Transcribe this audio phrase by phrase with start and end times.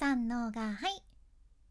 [0.00, 1.02] さんのがはい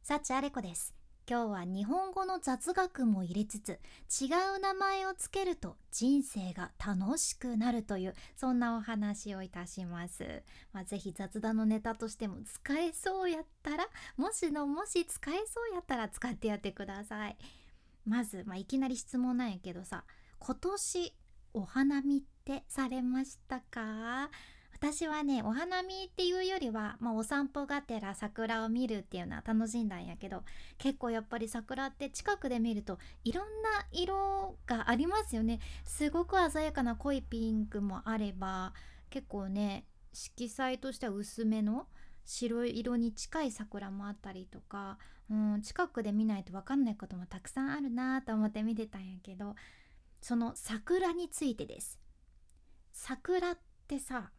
[0.03, 0.93] 幸あれ子です。
[1.27, 3.79] 今日は日本語の雑学も入れつつ
[4.21, 10.43] 違う名前をつけると人生が楽しくなるというそんなお話をいたします、
[10.73, 17.37] まあ、ぜひ雑談のネタとしても使えそうやったらもしのもし使えそうやったら使ってやってください。
[18.05, 20.03] まず、まあ、いきなり質問なんやけどさ
[20.37, 21.13] 今年
[21.55, 24.29] お花見ってされましたか？
[24.81, 30.43] 私はねお花見っていうよりは、まあ、お散歩がてら桜を見るっていうのは楽しんだんやけど
[30.77, 35.59] 結構やっぱり桜って近くで見るといろんな色がありますよね。
[35.83, 38.73] すごく鮮やかな濃いピンクもあれば
[39.09, 41.87] 結構ね色彩としては薄めの
[42.23, 44.97] 白色に近い桜もあったりとか、
[45.29, 49.55] うん、近くで見ないと分かんないこともたくさんあるなと思って見てたんやけど
[50.21, 51.99] その桜についてです。
[52.93, 54.31] 桜ってさ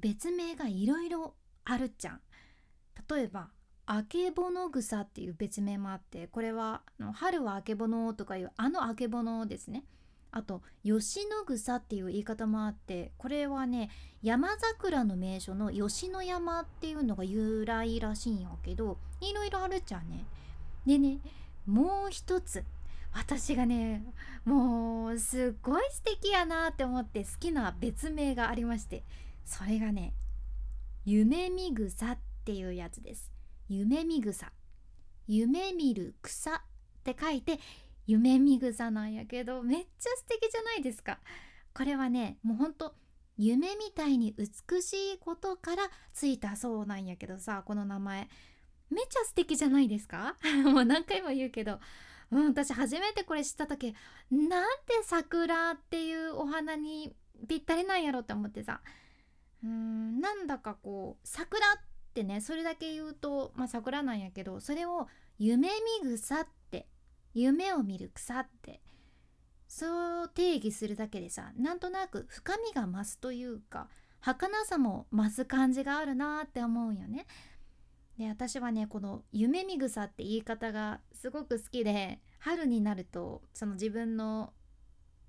[0.00, 2.20] 別名がいろいろあるじゃん。
[3.08, 3.50] 例えば
[3.86, 6.82] あけぼの草っていう別名もあってこれは
[7.14, 9.84] 春はあけぼのとかいうあのあけぼのですね。
[10.32, 13.90] あと吉野草っていう言い方もあってこれはね
[14.22, 20.24] 山桜の名所の吉野山っていうのが由来らしいんやけどいろいろあるじゃんね。
[20.86, 21.18] でね
[21.66, 22.64] もう一つ。
[23.12, 24.04] 私がね
[24.44, 29.02] もうすっごい素敵やなって思って好きな別名がありまして。
[29.44, 30.14] それがね
[31.04, 33.30] 夢見草っていうやつです。
[33.68, 34.52] 夢見草。
[35.26, 36.60] 夢見る草っ
[37.04, 37.58] て書いて
[38.06, 41.20] 夢見草なんやけどめっちゃ素敵じゃないですか。
[41.72, 42.94] これはねもうほんと
[43.36, 48.28] 夢みたいに美しいことからついたそうなんやけどさこの名前。
[48.90, 50.36] めっちゃ素敵じゃないですか？
[50.64, 51.80] もう何回も言うけど。
[52.32, 53.92] うん私初めてこれ知った時
[54.30, 57.12] なんで桜っていうお花に
[57.48, 58.80] ぴったりなんやろって思ってさ。
[59.62, 61.80] うんなんだかこう桜っ
[62.14, 65.06] てねそれだけ言うとまあ桜なんやけどそれを
[65.38, 65.68] 夢
[66.02, 66.86] 見草って
[67.34, 68.80] 夢を見る草って
[69.68, 73.88] そう定義するだけでさなんとなく深みが増すというか
[74.20, 77.26] 儚さも増す感じがあるなって思うよね。
[78.18, 84.52] で私はねこの「夢見草」って言い方がすごく好きで春になるとその自分の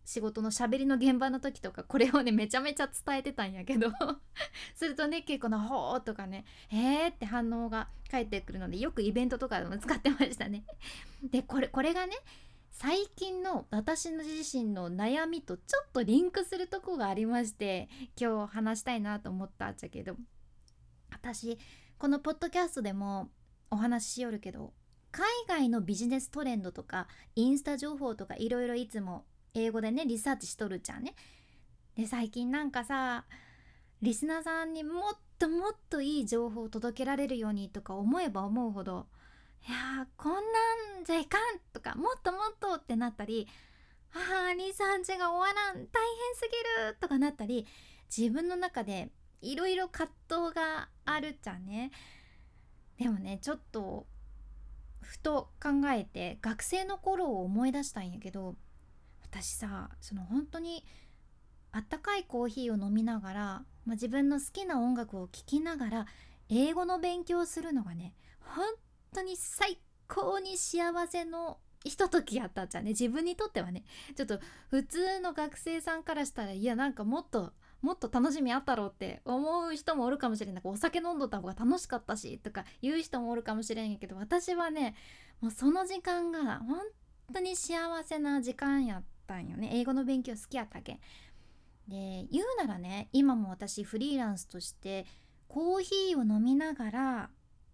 [0.05, 3.91] 仕事のしゃべりの現場の時とかこれをねめちゃめちゃ伝えてたんやけど
[4.75, 10.65] するとね結構な「ほー」とかね「へー」って反応が返ってくるのでよくイベントとかでも使ってましたね。
[11.23, 12.15] でこれこれがね
[12.71, 20.15] 最近の私の自身の悩みとちょっとリンクするとこがありまして今日話したいなと思ったっちゃけど
[21.11, 21.59] 私
[21.99, 23.29] このポッドキャストでも
[23.69, 24.73] お話ししよるけど
[25.11, 31.15] 海外のビジネストレンドとかインスタ情報とかいろいろいつも英語でねリサーチしとるじゃんね。
[31.95, 33.25] で最近なんかさ
[34.01, 39.07] リスナーさんにもっともっといい情報を届けられるようにとか思えば思うほど
[39.67, 40.39] いやこんな
[41.01, 43.47] んじゃいかんとかもっともっとってなったり
[44.13, 45.85] あーリサーチが終わらん大変
[46.35, 47.67] すぎるとかなったり
[48.15, 49.11] 自分の中で
[49.41, 51.91] いろいろ葛藤があるじゃんね。
[52.97, 54.05] でもねちょっと
[55.01, 58.55] ふと考えて学生の頃を思い出したんやけど
[59.31, 60.83] 私さその本当に
[61.71, 63.41] あったかいコーヒーを飲みながら、
[63.85, 66.05] まあ、自分の好きな音楽を聴きながら
[66.49, 68.65] 英語の勉強するのがね本
[69.13, 72.91] 当に最高に幸せのひとときやったじゃんね。
[72.91, 73.83] 自分にとってはね。
[74.15, 84.93] ちょっと普通の学生さんからしたらいやなんかもっともっと楽しみあったろうって思う人もおるかもしれないお酒飲んどった方が楽しかったしとか言う人もおるかもしれんけど私はね
[85.39, 86.81] もうその時間が本
[87.33, 89.69] 当に幸せな時間やったんよね。
[89.73, 90.99] 英語の勉強好きやったけん。
[91.87, 95.05] で言うならね今も私フリーランスとして
[95.47, 97.29] コーヒーを飲みながら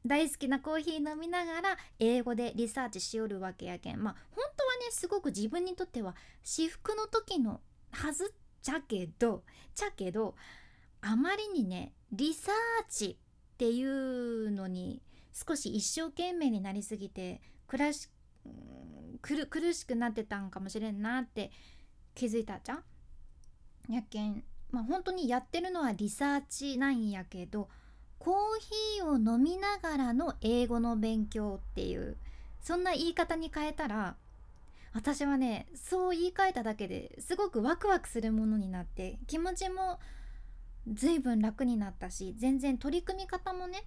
[0.06, 4.02] 大好きなコーヒー飲みながら英語でリサーチしよるわけやけん。
[4.02, 7.60] まあ本当はねすごく自分にとっては至福の時の
[7.92, 8.28] はずっ
[8.62, 9.44] ちゃけど
[9.74, 10.36] ちゃけど
[11.02, 12.56] あまりにねリサー
[12.90, 13.18] チ
[13.54, 15.02] っていうのに
[15.34, 18.10] 少し一生懸命になりすぎて暮らし
[19.22, 21.52] 苦しくなってたんかもしれんなって
[22.16, 27.70] 気づいたじゃんやけんまあ本当にやってるのはリサーチなんやけど
[28.20, 28.36] コー
[28.98, 32.18] ヒーを飲みながらの英語の勉強っていう
[32.62, 34.16] そんな言い方に変えたら
[34.94, 40.00] 私はねそう言い換えただけですごくワクワクするものになって気持ちも
[40.92, 43.84] 随分楽になったし全然取り組み方もね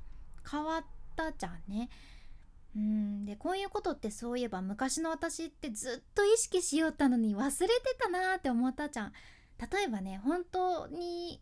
[0.49, 0.85] 変わっ
[1.17, 1.89] たじゃんね。
[2.77, 3.25] うん。
[3.25, 9.13] でこういうことってそういえば昔の私ってずっと意識しよったのに忘れてたなって思ったじゃん。
[9.59, 11.41] 例えばね本当に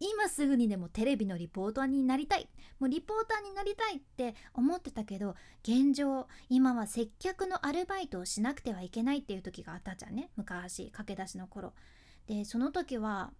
[0.00, 2.48] 今すぐにでもテレビのリポーターになりたい。
[2.80, 10.30] もうリポーターになりたいって思ってたけど現状今は接客のアルバイトをしなくてはいけないっていう時があったじゃんね。
[10.36, 11.72] 昔駆け出しの頃。
[12.26, 13.32] でその時は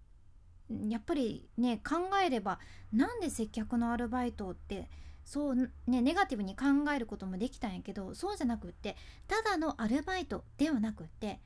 [0.88, 2.60] やっぱりね考えれば
[2.92, 4.88] なんで接客のアルバイトって
[5.24, 8.96] そうねネガティブに考えることもできたんやけどそうじゃなくって
[9.26, 11.40] ただのアルバイトではなくって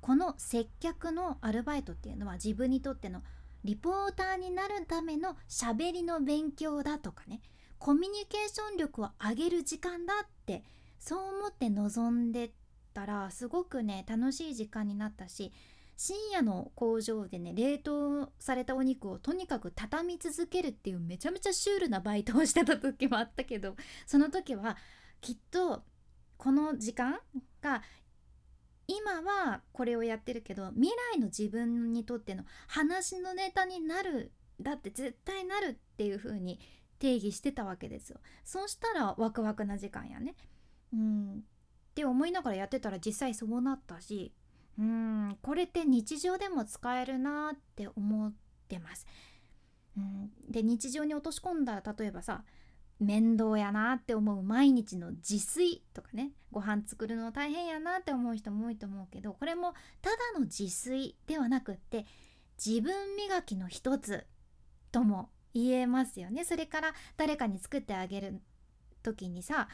[0.00, 3.22] この接客のアルバイトっていうのは自分にとっての
[3.64, 7.40] リポーターになるためのしゃべりの勉強だとかね
[7.78, 10.62] コミュニケーション力を上げる時間だって
[10.98, 12.52] そう思って臨んで
[12.94, 15.52] たらすごくね楽しい時間になったし
[15.96, 23.76] 深夜の工場でね冷凍されたお肉をとにかく畳み続けるっていうめちゃめちゃシュールなバイトをしてた時もあったけど
[24.06, 24.76] その時は
[25.20, 25.82] きっと
[26.36, 27.18] この時間
[27.62, 27.82] が
[28.86, 36.60] 今はこれをやってるけど未来の自分にとっての話のネタになるだって絶対なるっていう風に
[36.98, 38.20] 定義してたわけですよ。
[38.44, 40.34] そうしたらワクワクな時間やね。
[40.94, 41.44] うん。
[41.90, 44.32] って思いながらやってたら実際そうなったし
[44.78, 48.32] うんこれって日常でも使えるなって思っ
[48.68, 49.06] てます。
[49.96, 52.44] うん、で日常に落とし込んだら例えばさ
[52.98, 62.06] 面倒やなって思う毎日の自炊とかねご飯作るの大変やなって思う人も多いと思うけどこれもただの自炊ではなくって
[62.64, 64.26] 自分磨きの一つ
[64.92, 68.40] とも言えますよねそれから誰かに作ってあげる
[69.02, 69.68] 時にさ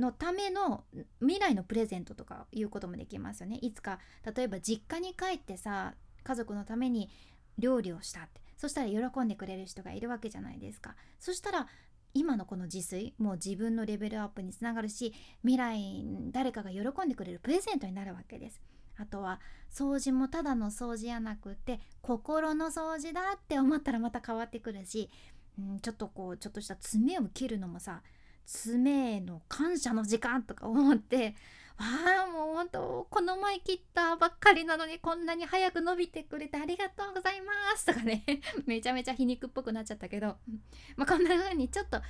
[0.00, 0.84] のための
[1.20, 3.58] 未来のプレゼントとかいうこともできますよね。
[3.60, 3.98] いつか
[4.34, 5.94] 例えば実家に帰ってさ
[6.24, 7.10] 家族のために
[7.58, 8.40] 料理をしたって。
[8.56, 10.94] そしたら喜んでくれる人がいるわけじゃないですか。
[11.18, 11.66] そしたら
[12.12, 18.60] 今のこの自炊もう自分のレベルアップにつながるし未来誰かが喜んでくれるプレゼントになるわけです。
[18.96, 19.40] あとは
[19.72, 25.08] 掃除もただの掃除やなくて心の掃除だって思ったらまた変わってくるし、
[25.58, 28.02] うん、ちょっとこうちょっとした爪を切るのもさ
[28.46, 31.34] 爪への感謝の時間とか思って
[31.80, 31.86] わ
[32.24, 38.22] あもうほんとこの前切ったばっかりなのにこんなに早く伸びてくれてありがとうございますとかね。
[38.66, 40.36] めちゃめちゃ皮肉っぽくなっちゃったけど、
[40.96, 42.02] まあ、こんな風にちょっと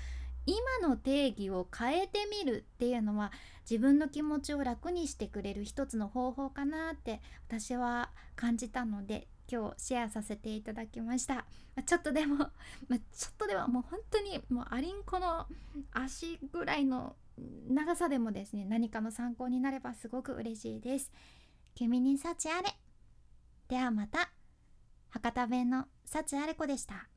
[0.47, 3.31] 今の定義を変えてみるっていうのは
[3.71, 12.37] 自分の気持ちを楽にしてくれる一つの方法かなって私は感じたので今日シェアさせていただきました、まちょっとでも、
[12.89, 15.47] まちょっとではもう本当にもうアリンコの
[15.93, 17.17] 足ぐらいの
[17.69, 21.11] 長さでもですね何かの参考になればすごく嬉しいです。
[21.75, 22.69] 君に幸あれ。
[23.69, 24.31] ではまた。
[25.11, 27.10] 博多弁の幸あれ子でした。